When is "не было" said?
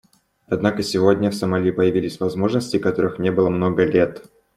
3.19-3.49